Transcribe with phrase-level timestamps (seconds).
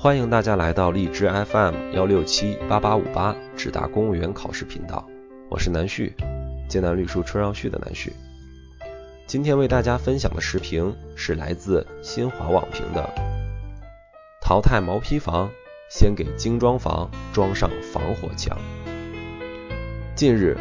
[0.00, 5.04] 欢迎大家来到荔枝 FM 幺六七八八五八智达公务员考试频道，
[5.50, 6.14] 我是南旭，
[6.68, 8.12] 艰难绿树春绕旭的南旭。
[9.26, 13.10] 今天为大家分享的时评是来自新华网评的：
[14.40, 15.50] 淘汰毛坯房，
[15.90, 18.56] 先给精装房装上防火墙。
[20.14, 20.56] 近日，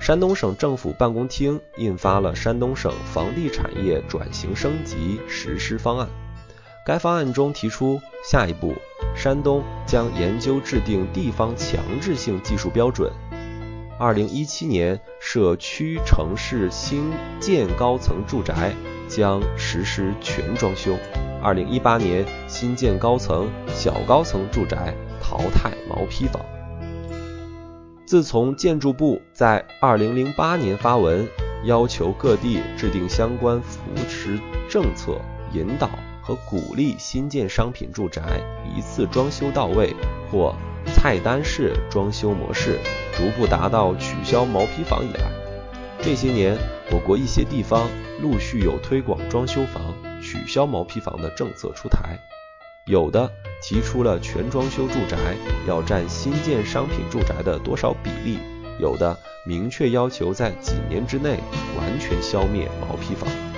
[0.00, 6.08] 山东省政府办公厅印发了《山东省房地产业转型升级实施方案》。
[6.84, 8.74] 该方案中提出，下一步，
[9.14, 13.12] 山东将研究制定地方强制性技术标准。
[13.98, 18.74] 二零一七年，社区城市新建高层住宅
[19.06, 20.94] 将实施全装修；
[21.40, 26.44] 二零一八年，新建高层、小高层住宅淘汰毛坯房。
[28.04, 31.28] 自从建筑部在二零零八年发文，
[31.62, 35.20] 要求各地制定相关扶持政策，
[35.52, 35.88] 引导。
[36.32, 38.22] 和鼓励新建商品住宅
[38.74, 39.94] 一次装修到位
[40.30, 40.54] 或
[40.86, 42.78] 菜单式装修模式
[43.14, 45.30] 逐步达到取消毛坯房以来，
[46.00, 46.56] 这些年
[46.90, 47.86] 我国一些地方
[48.20, 52.18] 陆续有推广装修房、取消毛坯房的政策出台，
[52.86, 53.30] 有的
[53.62, 55.18] 提出了全装修住宅
[55.68, 58.38] 要占新建商品住宅的多少比例，
[58.80, 61.38] 有的明确要求在几年之内
[61.76, 63.51] 完全消灭毛坯房。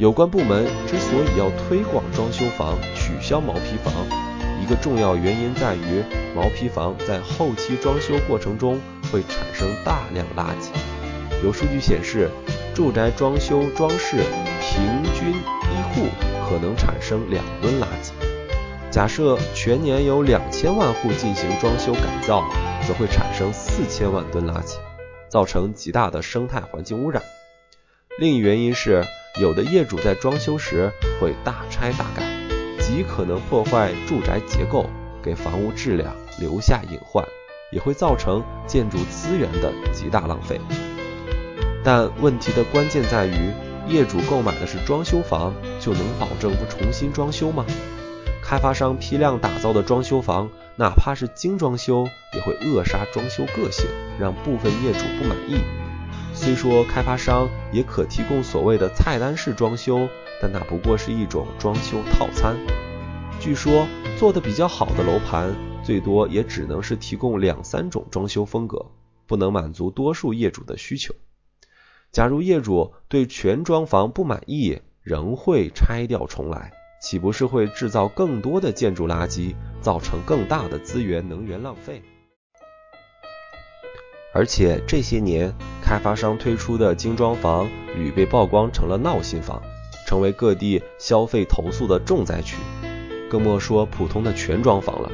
[0.00, 3.92] 有关部门之所以要推广装修房、取消毛坯房，
[4.58, 6.02] 一个重要原因在于
[6.34, 8.80] 毛坯房在后期装修过程中
[9.12, 10.70] 会产生大量垃圾。
[11.44, 12.30] 有数据显示，
[12.74, 14.22] 住宅装修装饰
[14.62, 16.08] 平均一户
[16.48, 18.12] 可能产生两吨垃圾。
[18.90, 22.42] 假设全年有两千万户进行装修改造，
[22.88, 24.78] 则会产生四千万吨垃圾，
[25.28, 27.22] 造成极大的生态环境污染。
[28.18, 29.04] 另一原因是。
[29.38, 32.22] 有的业主在装修时会大拆大改，
[32.78, 34.90] 极可能破坏住宅结构，
[35.22, 37.24] 给房屋质量留下隐患，
[37.70, 40.60] 也会造成建筑资源的极大浪费。
[41.82, 43.52] 但问题的关键在于，
[43.86, 47.64] 业主购买的是装修房，就能保证不重新装修吗？
[48.42, 53.86] 开发商批量打造的装修房，哪怕是精装修，也会扼杀装修个性，
[54.18, 55.79] 让部分业主不满意。
[56.32, 60.08] 虽说开发商也可提供所谓的菜单式装修，
[60.40, 62.56] 但那不过是一种装修套餐。
[63.40, 63.86] 据说
[64.18, 68.86] 做的比较好的楼盘，最多也只能是提供两三种装修风格，
[69.26, 71.14] 不能满足多数业主的需求。
[72.10, 82.02] 假如业主对全装房不满意，仍会拆掉重来，岂不是会制造更多的建筑垃圾，造成更大的资源能源浪费？
[84.32, 85.52] 而且这些年，
[85.90, 89.60] 开发商推出的精装房屡被曝光成了闹心房，
[90.06, 92.54] 成为各地消费投诉的重灾区。
[93.28, 95.10] 更莫说普通的全装房了。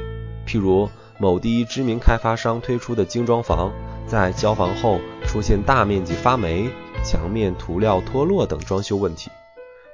[0.47, 0.87] 譬如
[1.17, 3.73] 某第一知名开发商推出的精装房，
[4.07, 6.69] 在交房后出现大面积发霉、
[7.03, 9.31] 墙面涂料脱落等装修问题。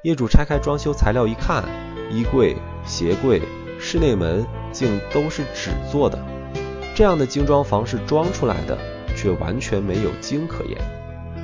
[0.02, 1.62] 业主拆开装修材料一看，
[2.10, 3.40] 衣柜、鞋柜、
[3.78, 6.18] 室内门竟都是纸做的。
[6.92, 8.76] 这样的精装房是装出来的。
[9.22, 10.76] 却完全没有精可言。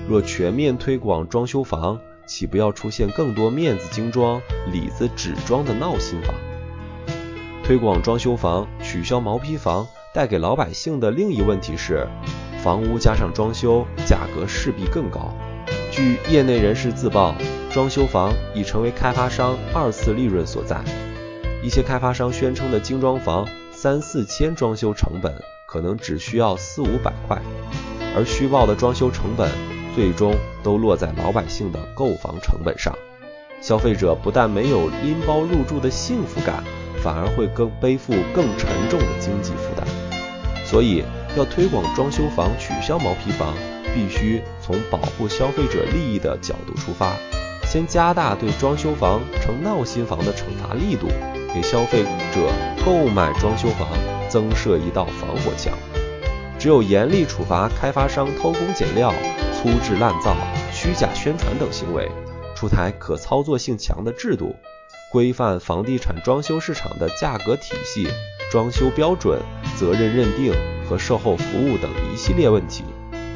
[0.09, 6.35] 若全面推广装修房，岂不要出现更多面子精装、里子纸装的闹心房？
[7.63, 12.09] 推广装修房，取消毛坯房，带给老百姓的另一问题是，
[12.65, 15.33] 房屋加上装修，价格势必更高。
[15.93, 17.33] 据业内人士自曝，
[17.71, 20.83] 装修房已成为开发商二次利润所在。
[21.63, 25.33] 一些开发商宣称的精装房，三四千装修成本。
[25.71, 27.39] 可能只需要四五百块，
[28.17, 29.51] 而虚报的装修成本
[29.95, 32.97] 最终都落在老百姓的购房成本上。
[33.61, 36.65] 消费者不但没有拎包入住的幸福感，
[37.03, 39.87] 反而会更背负更沉重的经济负担。
[40.65, 41.05] 所以，
[41.37, 43.53] 要推广装修房、取消毛坯房，
[43.95, 47.15] 必须从保护消费者利益的角度出发，
[47.67, 51.09] 先加大对装修房成闹心房的惩罚力度，
[51.53, 52.51] 给消费者
[52.87, 53.87] 购买装修房。
[54.29, 55.73] 增设一道防火墙，
[56.59, 59.13] 只有严厉处罚开发商偷工减料、
[59.55, 60.37] 粗制滥造、
[60.73, 62.11] 虚假宣传等行为，
[62.55, 64.55] 出台可操作性强的制度，
[65.11, 68.09] 规范房地产装修市场的价格体系、
[68.51, 69.41] 装修标准、
[69.77, 70.53] 责任认定
[70.89, 72.85] 和售后服务等一系列问题，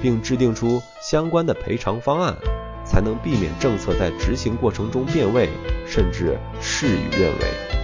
[0.02, 2.36] 并制定出相关的赔偿方案，
[2.84, 5.48] 才能避免政策在执行过程中变味，
[5.86, 7.81] 甚至事与愿违。